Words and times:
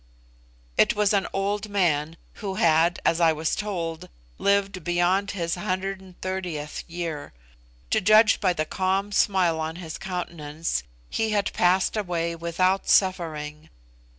It 0.79 0.95
was 0.95 1.13
an 1.13 1.27
old 1.31 1.69
man, 1.69 2.17
who 2.41 2.55
had, 2.55 2.99
as 3.05 3.21
I 3.21 3.33
was 3.33 3.55
told, 3.55 4.09
lived 4.39 4.83
beyond 4.83 5.29
his 5.29 5.55
130th 5.55 6.83
year. 6.87 7.33
To 7.91 8.01
judge 8.01 8.39
by 8.39 8.53
the 8.53 8.65
calm 8.65 9.11
smile 9.11 9.59
on 9.59 9.75
his 9.75 9.99
countenance, 9.99 10.81
he 11.11 11.33
had 11.33 11.53
passed 11.53 11.95
away 11.95 12.35
without 12.35 12.89
suffering. 12.89 13.69